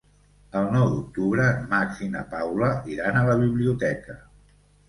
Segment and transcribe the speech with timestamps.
[0.61, 4.21] El nou d'octubre en Max i na Paula iran a la biblioteca.